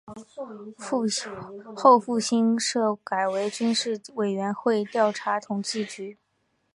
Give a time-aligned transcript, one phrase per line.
[1.75, 6.17] 后复兴社改为军事委员会调查统计局。